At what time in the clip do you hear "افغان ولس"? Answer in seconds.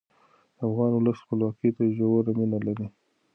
0.65-1.17